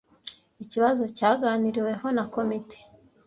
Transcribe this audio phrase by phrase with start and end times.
[0.63, 2.77] Ikibazo cyaganiriweho na komite.